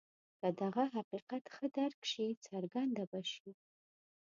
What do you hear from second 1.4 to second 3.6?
ښه درک شي څرګنده به شي.